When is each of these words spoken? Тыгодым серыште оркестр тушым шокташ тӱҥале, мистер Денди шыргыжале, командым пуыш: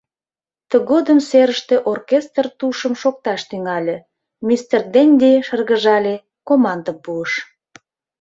Тыгодым 0.69 1.19
серыште 1.29 1.75
оркестр 1.91 2.45
тушым 2.59 2.93
шокташ 3.01 3.41
тӱҥале, 3.49 3.97
мистер 4.47 4.81
Денди 4.93 5.31
шыргыжале, 5.47 6.15
командым 6.47 6.97
пуыш: 7.03 7.31